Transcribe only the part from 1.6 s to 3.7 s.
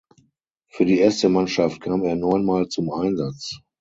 kam er neunmal zum Einsatz.